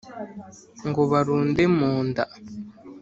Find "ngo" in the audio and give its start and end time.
0.87-1.01